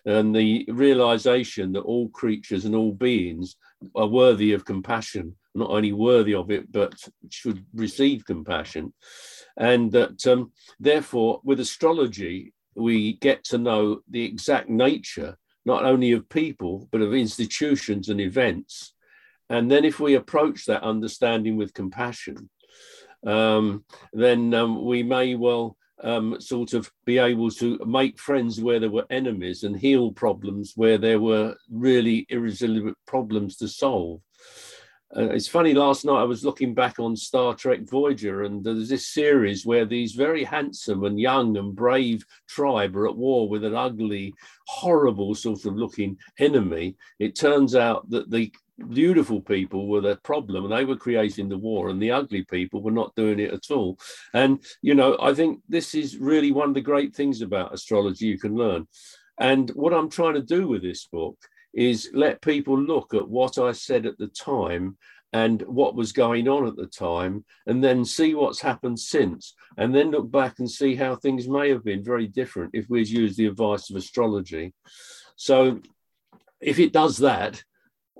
and 0.06 0.34
the 0.34 0.64
realization 0.68 1.72
that 1.72 1.80
all 1.80 2.08
creatures 2.10 2.64
and 2.64 2.74
all 2.74 2.92
beings 2.92 3.56
are 3.96 4.06
worthy 4.06 4.52
of 4.52 4.64
compassion, 4.64 5.34
not 5.56 5.70
only 5.70 5.92
worthy 5.92 6.34
of 6.34 6.50
it, 6.50 6.70
but 6.70 6.94
should 7.30 7.64
receive 7.74 8.24
compassion. 8.24 8.92
And 9.56 9.90
that 9.92 10.26
um, 10.26 10.52
therefore, 10.78 11.40
with 11.44 11.60
astrology, 11.60 12.52
we 12.74 13.14
get 13.14 13.44
to 13.44 13.58
know 13.58 14.00
the 14.10 14.24
exact 14.24 14.68
nature, 14.68 15.36
not 15.64 15.84
only 15.84 16.12
of 16.12 16.28
people, 16.28 16.88
but 16.92 17.00
of 17.00 17.14
institutions 17.14 18.08
and 18.08 18.20
events. 18.20 18.92
And 19.48 19.70
then, 19.70 19.84
if 19.84 20.00
we 20.00 20.14
approach 20.14 20.66
that 20.66 20.82
understanding 20.82 21.56
with 21.56 21.72
compassion, 21.72 22.50
um, 23.26 23.84
then 24.12 24.52
um, 24.54 24.84
we 24.84 25.02
may 25.02 25.34
well 25.34 25.76
um, 26.02 26.40
sort 26.40 26.74
of 26.74 26.90
be 27.04 27.18
able 27.18 27.50
to 27.50 27.78
make 27.86 28.18
friends 28.18 28.60
where 28.60 28.80
there 28.80 28.90
were 28.90 29.06
enemies 29.10 29.62
and 29.62 29.76
heal 29.76 30.12
problems 30.12 30.72
where 30.76 30.98
there 30.98 31.20
were 31.20 31.56
really 31.70 32.26
irresolute 32.28 32.96
problems 33.06 33.56
to 33.56 33.68
solve. 33.68 34.20
Uh, 35.14 35.28
it's 35.30 35.46
funny, 35.46 35.72
last 35.72 36.04
night 36.04 36.20
I 36.20 36.24
was 36.24 36.44
looking 36.44 36.74
back 36.74 36.98
on 36.98 37.14
Star 37.14 37.54
Trek 37.54 37.80
Voyager, 37.88 38.42
and 38.42 38.64
there's 38.64 38.88
this 38.88 39.06
series 39.06 39.64
where 39.64 39.84
these 39.84 40.12
very 40.12 40.42
handsome 40.42 41.04
and 41.04 41.20
young 41.20 41.56
and 41.56 41.76
brave 41.76 42.24
tribe 42.48 42.96
are 42.96 43.06
at 43.06 43.16
war 43.16 43.48
with 43.48 43.62
an 43.64 43.74
ugly, 43.74 44.34
horrible 44.66 45.34
sort 45.36 45.64
of 45.64 45.76
looking 45.76 46.18
enemy. 46.40 46.96
It 47.20 47.36
turns 47.36 47.76
out 47.76 48.10
that 48.10 48.30
the 48.30 48.52
beautiful 48.88 49.40
people 49.40 49.88
were 49.88 50.00
the 50.00 50.16
problem 50.16 50.64
and 50.64 50.72
they 50.72 50.84
were 50.84 50.96
creating 50.96 51.48
the 51.48 51.56
war 51.56 51.88
and 51.88 52.02
the 52.02 52.10
ugly 52.10 52.44
people 52.44 52.82
were 52.82 52.90
not 52.90 53.14
doing 53.14 53.38
it 53.40 53.50
at 53.50 53.70
all 53.70 53.98
and 54.34 54.62
you 54.82 54.94
know 54.94 55.16
i 55.18 55.32
think 55.32 55.60
this 55.66 55.94
is 55.94 56.18
really 56.18 56.52
one 56.52 56.68
of 56.68 56.74
the 56.74 56.80
great 56.82 57.16
things 57.16 57.40
about 57.40 57.72
astrology 57.72 58.26
you 58.26 58.38
can 58.38 58.54
learn 58.54 58.86
and 59.40 59.70
what 59.70 59.94
i'm 59.94 60.10
trying 60.10 60.34
to 60.34 60.42
do 60.42 60.68
with 60.68 60.82
this 60.82 61.06
book 61.06 61.38
is 61.76 62.10
let 62.12 62.42
people 62.42 62.78
look 62.78 63.14
at 63.14 63.28
what 63.28 63.58
i 63.58 63.70
said 63.70 64.04
at 64.06 64.18
the 64.18 64.28
time 64.28 64.96
and 65.32 65.62
what 65.62 65.94
was 65.94 66.12
going 66.12 66.48
on 66.48 66.66
at 66.66 66.76
the 66.76 66.86
time 66.86 67.44
and 67.66 67.84
then 67.84 68.04
see 68.04 68.34
what's 68.34 68.60
happened 68.60 68.98
since 68.98 69.54
and 69.76 69.94
then 69.94 70.10
look 70.10 70.30
back 70.30 70.58
and 70.58 70.70
see 70.70 70.96
how 70.96 71.14
things 71.14 71.48
may 71.48 71.68
have 71.68 71.84
been 71.84 72.02
very 72.02 72.26
different 72.26 72.70
if 72.74 72.88
we'd 72.88 73.08
used 73.08 73.36
the 73.36 73.46
advice 73.46 73.90
of 73.90 73.96
astrology 73.96 74.72
so 75.36 75.80
if 76.60 76.78
it 76.78 76.92
does 76.92 77.18
that 77.18 77.62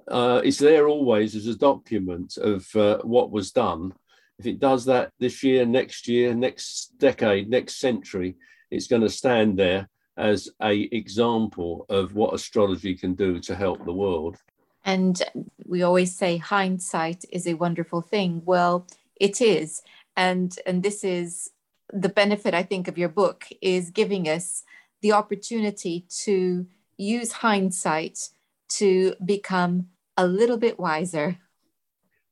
uh, 0.09 0.41
it's 0.45 0.59
there 0.59 0.89
always 0.89 1.35
as 1.35 1.47
a 1.47 1.57
document 1.57 2.37
of 2.37 2.65
uh, 2.77 2.99
what 3.03 3.31
was 3.31 3.51
done. 3.51 3.93
If 4.39 4.47
it 4.47 4.61
does 4.61 4.85
that 4.85 5.13
this 5.19 5.43
year, 5.43 5.67
next 5.67 6.09
year, 6.09 6.35
next 6.35 6.99
decade, 6.99 7.49
next 7.49 7.81
century, 7.81 8.37
it's 8.71 8.87
going 8.87 9.03
to 9.03 9.09
stand 9.09 9.59
there 9.59 9.89
as 10.17 10.49
a 10.63 10.83
example 10.93 11.87
of 11.89 12.15
what 12.15 12.35
astrology 12.35 12.95
can 12.95 13.15
do 13.15 13.39
to 13.41 13.55
help 13.55 13.85
the 13.85 13.93
world. 13.93 14.37
And 14.85 15.21
we 15.67 15.83
always 15.83 16.17
say 16.17 16.37
hindsight 16.37 17.25
is 17.31 17.47
a 17.47 17.55
wonderful 17.55 18.01
thing. 18.01 18.43
Well, 18.45 18.87
it 19.17 19.41
is. 19.41 19.83
And 20.17 20.57
and 20.67 20.83
this 20.83 21.05
is 21.05 21.51
the 21.93 22.09
benefit 22.09 22.55
I 22.55 22.63
think 22.63 22.89
of 22.89 22.99
your 22.99 23.09
book 23.09 23.47
is 23.61 23.91
giving 23.91 24.29
us 24.29 24.65
the 25.03 25.13
opportunity 25.13 26.07
to 26.25 26.67
use 26.97 27.33
hindsight 27.33 28.19
to 28.69 29.15
become 29.25 29.89
a 30.17 30.27
little 30.27 30.57
bit 30.57 30.79
wiser. 30.79 31.39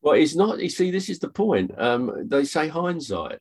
Well, 0.00 0.14
it's 0.14 0.34
not. 0.34 0.60
You 0.60 0.68
see, 0.68 0.90
this 0.90 1.08
is 1.08 1.18
the 1.18 1.28
point. 1.28 1.72
Um, 1.78 2.28
they 2.28 2.44
say 2.44 2.68
hindsight, 2.68 3.38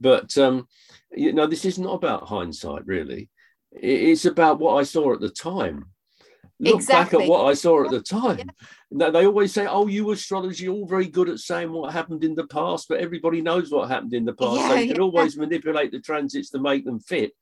but 0.00 0.36
um, 0.38 0.66
you 1.10 1.32
know, 1.32 1.46
this 1.46 1.64
is 1.64 1.78
not 1.78 1.94
about 1.94 2.28
hindsight. 2.28 2.86
Really, 2.86 3.28
it's 3.74 4.24
about 4.24 4.58
what 4.58 4.76
I 4.76 4.82
saw 4.82 5.14
at 5.14 5.20
the 5.20 5.30
time. 5.30 5.86
Look 6.62 6.76
exactly. 6.76 7.18
back 7.18 7.24
at 7.24 7.30
what 7.30 7.46
I 7.46 7.54
saw 7.54 7.84
at 7.84 7.90
the 7.90 8.00
time. 8.00 8.38
Yeah. 8.38 8.66
Now, 8.92 9.10
they 9.10 9.26
always 9.26 9.52
say, 9.52 9.66
"Oh, 9.66 9.88
you 9.88 10.12
astrology, 10.12 10.68
all 10.68 10.86
very 10.86 11.08
good 11.08 11.28
at 11.28 11.40
saying 11.40 11.72
what 11.72 11.92
happened 11.92 12.22
in 12.22 12.36
the 12.36 12.46
past, 12.46 12.88
but 12.88 13.00
everybody 13.00 13.40
knows 13.40 13.72
what 13.72 13.88
happened 13.88 14.14
in 14.14 14.24
the 14.24 14.34
past. 14.34 14.60
Yeah, 14.60 14.68
so 14.68 14.74
you 14.74 14.86
can 14.88 14.96
yeah. 14.96 15.02
always 15.02 15.36
manipulate 15.36 15.90
the 15.90 16.00
transits 16.00 16.50
to 16.50 16.60
make 16.60 16.84
them 16.84 17.00
fit." 17.00 17.32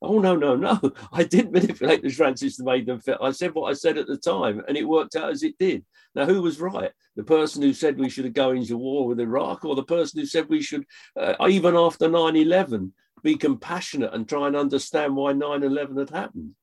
Oh 0.00 0.18
no, 0.18 0.34
no, 0.34 0.56
no! 0.56 0.80
I 1.12 1.24
didn't 1.24 1.52
manipulate 1.52 2.02
the 2.02 2.10
transits 2.10 2.56
to 2.56 2.64
make 2.64 2.86
them 2.86 3.00
fit. 3.00 3.18
I 3.20 3.32
said 3.32 3.54
what 3.54 3.68
I 3.70 3.74
said 3.74 3.98
at 3.98 4.06
the 4.06 4.16
time, 4.16 4.62
and 4.66 4.78
it 4.78 4.88
worked 4.88 5.14
out 5.14 5.30
as 5.30 5.42
it 5.42 5.58
did. 5.58 5.84
Now, 6.14 6.24
who 6.24 6.40
was 6.40 6.58
right? 6.58 6.90
The 7.16 7.24
person 7.24 7.60
who 7.60 7.74
said 7.74 7.98
we 7.98 8.08
should 8.08 8.32
go 8.32 8.52
into 8.52 8.78
war 8.78 9.06
with 9.06 9.20
Iraq, 9.20 9.64
or 9.66 9.74
the 9.74 9.82
person 9.82 10.20
who 10.20 10.26
said 10.26 10.48
we 10.48 10.62
should, 10.62 10.86
uh, 11.18 11.34
even 11.48 11.76
after 11.76 12.08
9/11, 12.08 12.92
be 13.22 13.36
compassionate 13.36 14.14
and 14.14 14.28
try 14.28 14.46
and 14.46 14.56
understand 14.56 15.16
why 15.16 15.32
9/11 15.32 15.98
had 15.98 16.10
happened? 16.10 16.54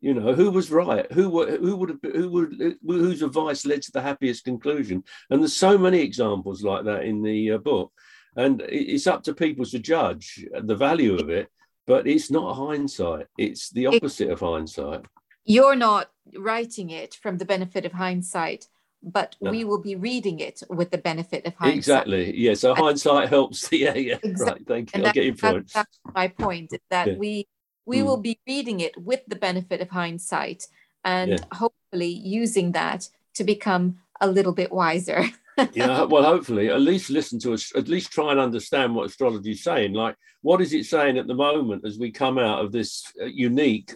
You 0.00 0.14
know, 0.14 0.34
who 0.34 0.50
was 0.50 0.70
right? 0.70 1.10
Who 1.12 1.30
were, 1.30 1.56
who 1.56 1.76
would 1.76 1.88
have, 1.88 2.00
who 2.02 2.28
would 2.30 2.76
whose 2.86 3.22
advice 3.22 3.64
led 3.64 3.82
to 3.82 3.92
the 3.92 4.02
happiest 4.02 4.44
conclusion? 4.44 5.02
And 5.30 5.40
there's 5.40 5.56
so 5.56 5.78
many 5.78 6.00
examples 6.00 6.62
like 6.62 6.84
that 6.84 7.04
in 7.04 7.22
the 7.22 7.52
uh, 7.52 7.58
book, 7.58 7.90
and 8.36 8.62
it's 8.68 9.06
up 9.06 9.22
to 9.24 9.34
people 9.34 9.64
to 9.64 9.78
judge 9.78 10.44
the 10.52 10.76
value 10.76 11.14
of 11.14 11.30
it. 11.30 11.48
But 11.86 12.06
it's 12.06 12.30
not 12.30 12.54
hindsight; 12.54 13.28
it's 13.38 13.70
the 13.70 13.86
opposite 13.86 14.30
of 14.30 14.40
hindsight. 14.40 15.06
You're 15.44 15.76
not 15.76 16.10
writing 16.36 16.90
it 16.90 17.14
from 17.14 17.38
the 17.38 17.44
benefit 17.44 17.84
of 17.84 17.92
hindsight 17.92 18.66
but 19.04 19.36
no. 19.40 19.50
we 19.50 19.64
will 19.64 19.80
be 19.80 19.94
reading 19.94 20.40
it 20.40 20.62
with 20.68 20.90
the 20.90 20.98
benefit 20.98 21.46
of 21.46 21.54
hindsight. 21.54 21.76
Exactly. 21.76 22.36
Yeah. 22.36 22.54
So 22.54 22.74
hindsight 22.74 23.28
helps. 23.28 23.68
Yeah. 23.72 23.94
Yeah. 23.94 24.18
Exactly. 24.22 24.54
Right. 24.54 24.66
Thank 24.66 24.94
you. 24.94 24.98
And 24.98 25.06
I'll 25.06 25.12
get 25.12 25.24
your 25.24 25.34
point. 25.34 25.72
That's 25.72 25.98
my 26.14 26.28
point. 26.28 26.72
That 26.90 27.08
yeah. 27.08 27.14
we 27.16 27.46
we 27.86 27.98
mm. 27.98 28.04
will 28.04 28.16
be 28.16 28.38
reading 28.46 28.80
it 28.80 28.96
with 28.96 29.20
the 29.26 29.36
benefit 29.36 29.80
of 29.80 29.90
hindsight 29.90 30.66
and 31.04 31.32
yeah. 31.32 31.38
hopefully 31.52 32.08
using 32.08 32.72
that 32.72 33.08
to 33.34 33.44
become 33.44 33.98
a 34.20 34.26
little 34.26 34.52
bit 34.52 34.72
wiser. 34.72 35.26
yeah, 35.72 36.02
well, 36.02 36.24
hopefully, 36.24 36.70
at 36.70 36.80
least 36.80 37.10
listen 37.10 37.38
to 37.40 37.52
us, 37.52 37.72
at 37.76 37.88
least 37.88 38.10
try 38.10 38.30
and 38.30 38.40
understand 38.40 38.94
what 38.94 39.06
astrology 39.06 39.52
is 39.52 39.62
saying. 39.62 39.92
Like, 39.92 40.16
what 40.44 40.60
is 40.60 40.74
it 40.74 40.84
saying 40.84 41.16
at 41.16 41.26
the 41.26 41.34
moment 41.34 41.86
as 41.86 41.98
we 41.98 42.10
come 42.10 42.36
out 42.36 42.62
of 42.62 42.70
this 42.70 43.10
uh, 43.18 43.24
unique 43.24 43.94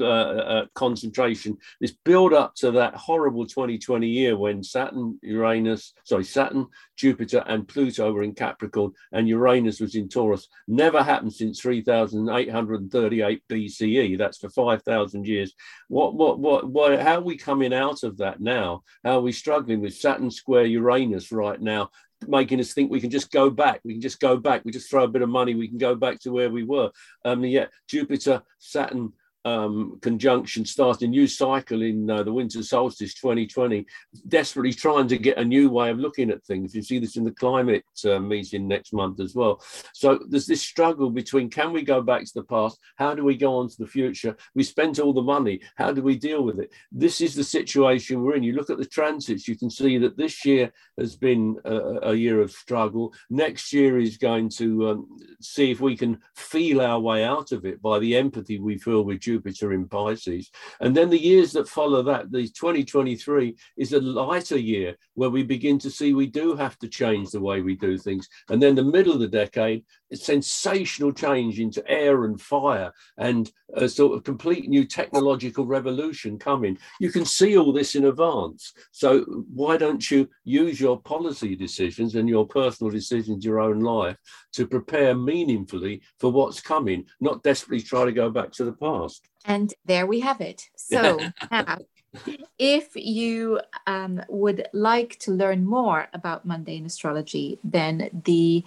uh, 0.00 0.04
uh, 0.04 0.64
concentration, 0.72 1.58
this 1.78 1.92
build 2.06 2.32
up 2.32 2.54
to 2.54 2.70
that 2.70 2.94
horrible 2.94 3.44
2020 3.44 4.08
year 4.08 4.34
when 4.34 4.62
Saturn, 4.62 5.18
Uranus, 5.22 5.92
sorry, 6.04 6.24
Saturn, 6.24 6.68
Jupiter, 6.96 7.44
and 7.46 7.68
Pluto 7.68 8.10
were 8.10 8.22
in 8.22 8.34
Capricorn 8.34 8.92
and 9.12 9.28
Uranus 9.28 9.78
was 9.78 9.94
in 9.94 10.08
Taurus? 10.08 10.48
Never 10.66 11.02
happened 11.02 11.34
since 11.34 11.60
3838 11.60 13.42
BCE. 13.46 14.16
That's 14.16 14.38
for 14.38 14.48
5,000 14.48 15.26
years. 15.26 15.52
What, 15.88 16.14
what, 16.14 16.38
what, 16.38 16.66
what, 16.66 16.98
how 16.98 17.16
are 17.16 17.20
we 17.20 17.36
coming 17.36 17.74
out 17.74 18.04
of 18.04 18.16
that 18.16 18.40
now? 18.40 18.84
How 19.04 19.18
are 19.18 19.20
we 19.20 19.32
struggling 19.32 19.82
with 19.82 19.94
Saturn 19.94 20.30
square 20.30 20.64
Uranus 20.64 21.30
right 21.30 21.60
now? 21.60 21.90
Making 22.28 22.60
us 22.60 22.72
think 22.72 22.90
we 22.90 23.00
can 23.00 23.10
just 23.10 23.30
go 23.30 23.50
back. 23.50 23.80
We 23.84 23.92
can 23.92 24.00
just 24.00 24.20
go 24.20 24.36
back. 24.36 24.64
We 24.64 24.72
just 24.72 24.90
throw 24.90 25.04
a 25.04 25.08
bit 25.08 25.22
of 25.22 25.28
money. 25.28 25.54
We 25.54 25.68
can 25.68 25.78
go 25.78 25.94
back 25.94 26.20
to 26.20 26.32
where 26.32 26.50
we 26.50 26.64
were. 26.64 26.90
Um, 27.24 27.44
yet 27.44 27.70
Jupiter, 27.88 28.42
Saturn, 28.58 29.12
um, 29.44 29.98
conjunction 30.00 30.64
start 30.64 31.02
a 31.02 31.06
new 31.06 31.26
cycle 31.26 31.82
in 31.82 32.10
uh, 32.10 32.22
the 32.22 32.32
winter 32.32 32.62
solstice 32.62 33.14
2020, 33.14 33.86
desperately 34.28 34.72
trying 34.72 35.08
to 35.08 35.18
get 35.18 35.38
a 35.38 35.44
new 35.44 35.70
way 35.70 35.90
of 35.90 35.98
looking 35.98 36.30
at 36.30 36.44
things. 36.44 36.74
You 36.74 36.82
see 36.82 36.98
this 36.98 37.16
in 37.16 37.24
the 37.24 37.30
climate 37.32 37.84
uh, 38.04 38.18
meeting 38.18 38.66
next 38.66 38.92
month 38.92 39.20
as 39.20 39.34
well. 39.34 39.62
So 39.92 40.20
there's 40.28 40.46
this 40.46 40.62
struggle 40.62 41.10
between 41.10 41.50
can 41.50 41.72
we 41.72 41.82
go 41.82 42.00
back 42.02 42.24
to 42.24 42.34
the 42.34 42.44
past? 42.44 42.78
How 42.96 43.14
do 43.14 43.24
we 43.24 43.36
go 43.36 43.58
on 43.58 43.68
to 43.68 43.76
the 43.78 43.86
future? 43.86 44.36
We 44.54 44.62
spent 44.62 44.98
all 44.98 45.12
the 45.12 45.22
money. 45.22 45.60
How 45.76 45.92
do 45.92 46.02
we 46.02 46.16
deal 46.16 46.42
with 46.42 46.58
it? 46.58 46.72
This 46.90 47.20
is 47.20 47.34
the 47.34 47.44
situation 47.44 48.22
we're 48.22 48.36
in. 48.36 48.42
You 48.42 48.54
look 48.54 48.70
at 48.70 48.78
the 48.78 48.84
transits, 48.86 49.46
you 49.46 49.56
can 49.56 49.70
see 49.70 49.98
that 49.98 50.16
this 50.16 50.44
year 50.44 50.72
has 50.98 51.16
been 51.16 51.56
a, 51.64 52.10
a 52.10 52.14
year 52.14 52.40
of 52.40 52.50
struggle. 52.50 53.12
Next 53.30 53.72
year 53.72 53.98
is 53.98 54.16
going 54.16 54.48
to 54.50 54.88
um, 54.88 55.18
see 55.40 55.70
if 55.70 55.80
we 55.80 55.96
can 55.96 56.18
feel 56.34 56.80
our 56.80 57.00
way 57.00 57.24
out 57.24 57.52
of 57.52 57.64
it 57.64 57.82
by 57.82 57.98
the 57.98 58.16
empathy 58.16 58.58
we 58.58 58.78
feel 58.78 59.02
with 59.02 59.20
Jupiter 59.34 59.72
in 59.72 59.88
Pisces. 59.88 60.50
And 60.80 60.96
then 60.96 61.10
the 61.10 61.18
years 61.18 61.52
that 61.52 61.68
follow 61.68 62.02
that, 62.02 62.30
the 62.30 62.46
2023 62.48 63.56
is 63.76 63.92
a 63.92 64.00
lighter 64.00 64.58
year 64.58 64.96
where 65.14 65.30
we 65.30 65.42
begin 65.42 65.78
to 65.80 65.90
see 65.90 66.14
we 66.14 66.28
do 66.28 66.54
have 66.54 66.78
to 66.78 66.88
change 66.88 67.30
the 67.30 67.40
way 67.40 67.60
we 67.60 67.74
do 67.74 67.98
things. 67.98 68.28
And 68.48 68.62
then 68.62 68.76
the 68.76 68.84
middle 68.84 69.12
of 69.12 69.20
the 69.20 69.28
decade, 69.28 69.84
sensational 70.14 71.12
change 71.12 71.60
into 71.60 71.86
air 71.90 72.24
and 72.24 72.40
fire 72.40 72.92
and 73.18 73.50
a 73.74 73.88
sort 73.88 74.16
of 74.16 74.24
complete 74.24 74.68
new 74.68 74.84
technological 74.84 75.66
revolution 75.66 76.38
coming. 76.38 76.78
You 77.00 77.10
can 77.10 77.24
see 77.24 77.56
all 77.56 77.72
this 77.72 77.94
in 77.94 78.06
advance. 78.06 78.72
So 78.92 79.20
why 79.52 79.76
don't 79.76 80.10
you 80.10 80.28
use 80.44 80.80
your 80.80 81.00
policy 81.00 81.56
decisions 81.56 82.14
and 82.14 82.28
your 82.28 82.46
personal 82.46 82.90
decisions, 82.90 83.44
your 83.44 83.60
own 83.60 83.80
life, 83.80 84.16
to 84.52 84.66
prepare 84.66 85.14
meaningfully 85.14 86.02
for 86.18 86.30
what's 86.30 86.60
coming, 86.60 87.06
not 87.20 87.42
desperately 87.42 87.82
try 87.82 88.04
to 88.04 88.12
go 88.12 88.30
back 88.30 88.52
to 88.52 88.64
the 88.64 88.72
past? 88.72 89.28
And 89.44 89.72
there 89.84 90.06
we 90.06 90.20
have 90.20 90.40
it. 90.40 90.62
So 90.76 91.20
if 92.58 92.94
you 92.94 93.60
um, 93.86 94.22
would 94.28 94.68
like 94.72 95.18
to 95.20 95.32
learn 95.32 95.64
more 95.64 96.08
about 96.12 96.46
mundane 96.46 96.86
astrology, 96.86 97.58
then 97.64 98.22
the 98.24 98.64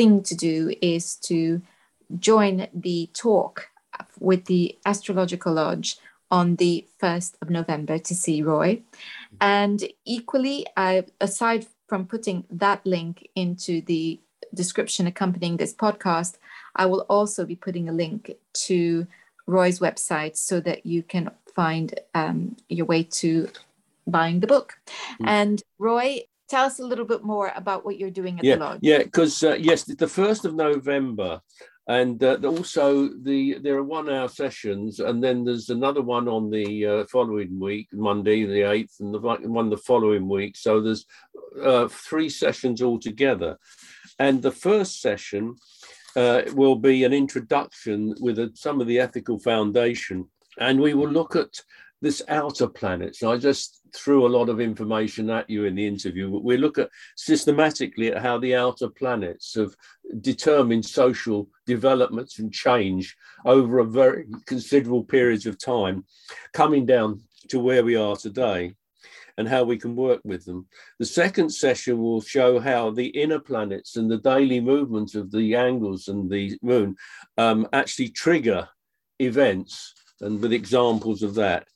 thing 0.00 0.22
to 0.22 0.34
do 0.34 0.74
is 0.80 1.16
to 1.16 1.60
join 2.18 2.66
the 2.72 3.10
talk 3.12 3.68
with 4.18 4.46
the 4.46 4.78
Astrological 4.86 5.52
Lodge 5.52 5.98
on 6.30 6.56
the 6.56 6.86
1st 7.02 7.34
of 7.42 7.50
November 7.50 7.98
to 7.98 8.14
see 8.14 8.40
Roy. 8.40 8.80
And 9.42 9.84
equally, 10.06 10.66
aside 11.20 11.66
from 11.86 12.06
putting 12.06 12.44
that 12.50 12.80
link 12.86 13.28
into 13.34 13.82
the 13.82 14.18
description 14.54 15.06
accompanying 15.06 15.58
this 15.58 15.74
podcast, 15.74 16.38
I 16.74 16.86
will 16.86 17.04
also 17.10 17.44
be 17.44 17.56
putting 17.56 17.86
a 17.86 17.92
link 17.92 18.30
to 18.68 19.06
Roy's 19.46 19.80
website 19.80 20.34
so 20.34 20.60
that 20.60 20.86
you 20.86 21.02
can 21.02 21.30
find 21.54 22.00
um, 22.14 22.56
your 22.70 22.86
way 22.86 23.02
to 23.20 23.50
buying 24.06 24.40
the 24.40 24.46
book. 24.46 24.78
Mm. 25.20 25.28
And 25.28 25.62
Roy, 25.78 26.22
tell 26.50 26.64
us 26.64 26.80
a 26.80 26.84
little 26.84 27.04
bit 27.04 27.22
more 27.22 27.52
about 27.54 27.84
what 27.84 27.98
you're 27.98 28.10
doing 28.10 28.38
at 28.38 28.44
yeah, 28.44 28.56
the 28.56 28.60
lodge. 28.60 28.80
Yeah, 28.82 28.98
because 28.98 29.42
uh, 29.42 29.54
yes, 29.54 29.84
the 29.84 30.08
first 30.08 30.44
of 30.44 30.54
November, 30.54 31.40
and 31.86 32.22
uh, 32.22 32.36
also 32.44 33.08
the 33.08 33.58
there 33.62 33.76
are 33.76 33.84
one-hour 33.84 34.28
sessions, 34.28 35.00
and 35.00 35.22
then 35.22 35.44
there's 35.44 35.70
another 35.70 36.02
one 36.02 36.28
on 36.28 36.50
the 36.50 36.86
uh, 36.86 37.04
following 37.06 37.58
week, 37.58 37.88
Monday 37.92 38.44
the 38.44 38.62
eighth, 38.62 38.96
and 39.00 39.14
the 39.14 39.18
one 39.18 39.70
the 39.70 39.76
following 39.76 40.28
week. 40.28 40.56
So 40.56 40.80
there's 40.80 41.06
uh, 41.62 41.88
three 41.88 42.28
sessions 42.28 42.82
altogether, 42.82 43.58
and 44.18 44.42
the 44.42 44.52
first 44.52 45.00
session 45.00 45.56
uh, 46.16 46.42
will 46.52 46.76
be 46.76 47.04
an 47.04 47.12
introduction 47.12 48.14
with 48.20 48.38
a, 48.38 48.50
some 48.54 48.80
of 48.80 48.86
the 48.86 48.98
ethical 48.98 49.38
foundation, 49.38 50.28
and 50.58 50.80
we 50.80 50.94
will 50.94 51.10
look 51.10 51.36
at 51.36 51.62
this 52.00 52.22
outer 52.28 52.66
planet. 52.66 53.16
So 53.16 53.30
I 53.30 53.36
just 53.36 53.80
threw 53.94 54.26
a 54.26 54.28
lot 54.28 54.48
of 54.48 54.60
information 54.60 55.28
at 55.30 55.50
you 55.50 55.64
in 55.64 55.74
the 55.74 55.86
interview. 55.86 56.30
but 56.30 56.44
We 56.44 56.56
look 56.56 56.78
at 56.78 56.90
systematically 57.16 58.12
at 58.12 58.22
how 58.22 58.38
the 58.38 58.54
outer 58.54 58.88
planets 58.88 59.54
have 59.54 59.74
determined 60.20 60.84
social 60.84 61.48
developments 61.66 62.38
and 62.38 62.52
change 62.52 63.16
over 63.44 63.78
a 63.78 63.84
very 63.84 64.26
considerable 64.46 65.04
periods 65.04 65.46
of 65.46 65.58
time, 65.58 66.04
coming 66.52 66.86
down 66.86 67.20
to 67.48 67.58
where 67.58 67.84
we 67.84 67.96
are 67.96 68.16
today 68.16 68.74
and 69.36 69.48
how 69.48 69.64
we 69.64 69.78
can 69.78 69.96
work 69.96 70.20
with 70.24 70.44
them. 70.44 70.66
The 70.98 71.06
second 71.06 71.50
session 71.50 71.98
will 71.98 72.20
show 72.20 72.60
how 72.60 72.90
the 72.90 73.06
inner 73.06 73.38
planets 73.38 73.96
and 73.96 74.10
the 74.10 74.18
daily 74.18 74.60
movement 74.60 75.14
of 75.14 75.30
the 75.30 75.54
angles 75.54 76.08
and 76.08 76.30
the 76.30 76.58
moon 76.62 76.96
um, 77.38 77.66
actually 77.72 78.10
trigger 78.10 78.68
events 79.18 79.94
and 80.20 80.40
with 80.40 80.52
examples 80.52 81.22
of 81.22 81.34
that. 81.36 81.66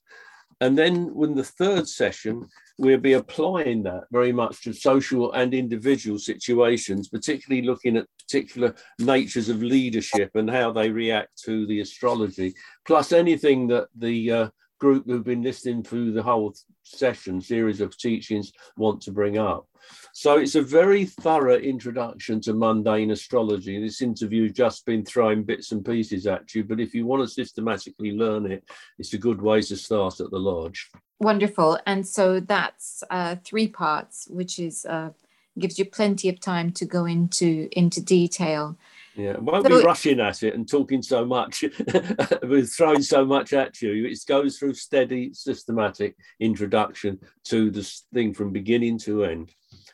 And 0.65 0.79
then 0.79 1.15
when 1.15 1.35
the 1.35 1.45
third 1.45 1.87
session, 1.87 2.49
we'll 2.79 2.97
be 2.97 3.13
applying 3.13 3.83
that 3.83 4.05
very 4.11 4.33
much 4.33 4.63
to 4.63 4.73
social 4.73 5.31
and 5.33 5.53
individual 5.53 6.19
situations, 6.19 7.09
particularly 7.09 7.67
looking 7.67 7.99
at 7.99 8.09
particular 8.19 8.75
natures 8.99 9.51
of 9.51 9.63
leadership 9.63 10.31
and 10.35 10.49
how 10.49 10.73
they 10.73 10.89
react 10.89 11.37
to 11.43 11.67
the 11.67 11.81
astrology, 11.81 12.55
plus 12.87 13.13
anything 13.13 13.67
that 13.69 13.89
the 13.95 14.33
uh, 14.33 14.49
group 14.85 15.07
who've 15.07 15.25
been 15.25 15.41
listening 15.41 15.83
through 15.83 16.13
the 16.13 16.23
whole 16.23 16.55
session 16.83 17.41
series 17.41 17.81
of 17.81 17.97
teachings 17.97 18.53
want 18.77 19.01
to 19.01 19.11
bring 19.11 19.39
up. 19.39 19.67
So 20.13 20.37
it's 20.37 20.57
a 20.57 20.63
very 20.81 21.07
thorough 21.07 21.57
introduction 21.57 22.39
to 22.43 22.53
mundane 22.53 23.11
astrology. 23.11 23.81
This 23.81 24.03
interview 24.03 24.51
just 24.51 24.85
been 24.85 25.03
throwing 25.03 25.43
bits 25.43 25.73
and 25.73 25.83
pieces 25.83 26.27
at 26.27 26.55
you, 26.55 26.65
but 26.65 26.81
if 26.81 26.95
you 26.95 27.07
want 27.07 27.23
to 27.23 27.35
systematically 27.41 28.13
learn 28.13 28.45
it, 28.53 28.63
it's 28.99 29.15
a 29.15 29.25
good 29.27 29.41
way 29.41 29.63
to 29.63 29.77
start 29.77 30.21
at 30.21 30.31
the 30.31 30.39
lodge. 30.39 30.91
Wonderful. 31.19 31.79
And 31.87 32.07
so 32.07 32.41
that's 32.41 33.03
uh, 33.09 33.37
three 33.43 33.69
parts, 33.69 34.29
which 34.29 34.59
is 34.59 34.85
uh, 34.85 35.11
gives 35.59 35.79
you 35.79 35.87
plenty 35.87 36.29
of 36.29 36.41
time 36.41 36.73
to 36.73 36.85
go 36.85 37.07
into 37.07 37.69
into 37.73 38.03
detail. 38.03 38.77
Yeah, 39.17 39.37
won't 39.39 39.67
so 39.67 39.79
be 39.79 39.85
rushing 39.85 40.19
at 40.19 40.43
it 40.43 40.55
and 40.55 40.69
talking 40.69 41.01
so 41.01 41.25
much, 41.25 41.63
with 42.43 42.73
throwing 42.73 43.03
so 43.03 43.25
much 43.25 43.53
at 43.53 43.81
you. 43.81 44.07
It 44.07 44.19
goes 44.27 44.59
through 44.59 44.75
steady, 44.75 45.33
systematic 45.33 46.17
introduction 46.41 47.21
to 47.45 47.71
this 47.71 48.07
thing 48.13 48.35
from 48.35 48.51
beginning 48.51 48.99
to 49.01 49.25
end 49.25 49.53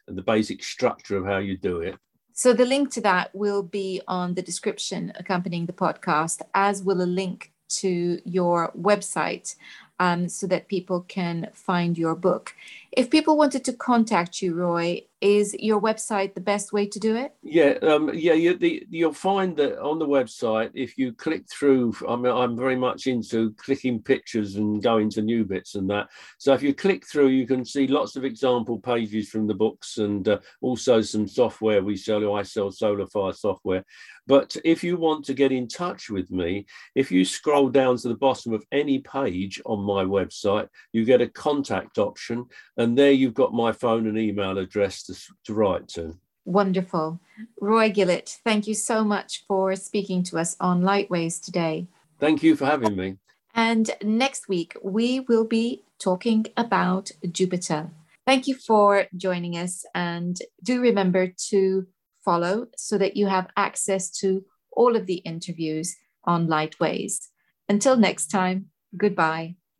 and 0.08 0.16
the 0.16 0.22
basic 0.22 0.64
structure 0.64 1.16
of 1.16 1.26
how 1.26 1.38
you 1.38 1.58
do 1.58 1.80
it. 1.80 1.96
So 2.32 2.54
the 2.54 2.64
link 2.64 2.90
to 2.92 3.02
that 3.02 3.34
will 3.34 3.62
be 3.62 4.00
on 4.08 4.34
the 4.34 4.42
description 4.42 5.12
accompanying 5.16 5.66
the 5.66 5.74
podcast, 5.74 6.40
as 6.54 6.82
will 6.82 7.02
a 7.02 7.04
link 7.04 7.52
to 7.80 8.20
your 8.24 8.72
website 8.72 9.56
um, 9.98 10.28
so 10.28 10.46
that 10.46 10.68
people 10.68 11.02
can 11.02 11.50
find 11.52 11.98
your 11.98 12.14
book. 12.14 12.54
If 12.90 13.10
people 13.10 13.36
wanted 13.36 13.64
to 13.66 13.74
contact 13.74 14.40
you, 14.40 14.54
Roy, 14.54 15.02
is 15.20 15.54
your 15.58 15.80
website 15.80 16.34
the 16.34 16.40
best 16.40 16.72
way 16.72 16.86
to 16.86 16.98
do 16.98 17.16
it? 17.16 17.34
Yeah, 17.42 17.74
um, 17.82 18.10
yeah. 18.14 18.32
You, 18.32 18.56
you'll 18.60 19.12
find 19.12 19.56
that 19.58 19.78
on 19.80 19.98
the 19.98 20.06
website, 20.06 20.70
if 20.74 20.96
you 20.96 21.12
click 21.12 21.44
through, 21.50 21.94
I 22.08 22.16
mean, 22.16 22.32
I'm 22.32 22.56
very 22.56 22.76
much 22.76 23.06
into 23.06 23.52
clicking 23.54 24.00
pictures 24.00 24.56
and 24.56 24.82
going 24.82 25.10
to 25.10 25.22
new 25.22 25.44
bits 25.44 25.74
and 25.74 25.88
that. 25.90 26.08
So 26.38 26.54
if 26.54 26.62
you 26.62 26.74
click 26.74 27.06
through, 27.06 27.28
you 27.28 27.46
can 27.46 27.64
see 27.64 27.86
lots 27.86 28.16
of 28.16 28.24
example 28.24 28.78
pages 28.78 29.28
from 29.28 29.46
the 29.46 29.54
books 29.54 29.98
and 29.98 30.26
uh, 30.26 30.38
also 30.60 31.00
some 31.00 31.28
software 31.28 31.82
we 31.82 31.96
sell. 31.96 32.34
I 32.34 32.42
sell 32.42 32.70
Solar 32.70 33.06
Fire 33.06 33.32
software. 33.32 33.84
But 34.26 34.56
if 34.64 34.84
you 34.84 34.96
want 34.96 35.24
to 35.24 35.34
get 35.34 35.50
in 35.50 35.66
touch 35.66 36.08
with 36.08 36.30
me, 36.30 36.66
if 36.94 37.10
you 37.10 37.24
scroll 37.24 37.68
down 37.68 37.96
to 37.96 38.08
the 38.08 38.14
bottom 38.14 38.52
of 38.52 38.64
any 38.70 39.00
page 39.00 39.60
on 39.66 39.80
my 39.80 40.04
website, 40.04 40.68
you 40.92 41.04
get 41.04 41.20
a 41.20 41.28
contact 41.28 41.98
option, 41.98 42.46
and 42.76 42.96
there 42.96 43.10
you've 43.10 43.34
got 43.34 43.52
my 43.52 43.72
phone 43.72 44.06
and 44.06 44.16
email 44.16 44.58
address 44.58 45.02
to, 45.14 45.34
to 45.44 45.54
write 45.54 45.88
to. 45.88 46.16
Wonderful. 46.44 47.20
Roy 47.60 47.90
Gillett, 47.90 48.38
thank 48.44 48.66
you 48.66 48.74
so 48.74 49.04
much 49.04 49.44
for 49.46 49.76
speaking 49.76 50.22
to 50.24 50.38
us 50.38 50.56
on 50.60 50.82
Lightways 50.82 51.42
today. 51.42 51.88
Thank 52.18 52.42
you 52.42 52.56
for 52.56 52.66
having 52.66 52.96
me. 52.96 53.16
And 53.54 53.90
next 54.02 54.48
week, 54.48 54.76
we 54.82 55.20
will 55.20 55.44
be 55.44 55.82
talking 55.98 56.46
about 56.56 57.10
Jupiter. 57.30 57.90
Thank 58.26 58.46
you 58.46 58.54
for 58.54 59.06
joining 59.16 59.56
us. 59.56 59.84
And 59.94 60.36
do 60.62 60.80
remember 60.80 61.32
to 61.50 61.86
follow 62.24 62.66
so 62.76 62.98
that 62.98 63.16
you 63.16 63.26
have 63.26 63.48
access 63.56 64.10
to 64.20 64.44
all 64.72 64.96
of 64.96 65.06
the 65.06 65.16
interviews 65.16 65.96
on 66.24 66.46
Lightways. 66.46 67.28
Until 67.68 67.96
next 67.96 68.28
time, 68.28 68.66
goodbye. 68.96 69.56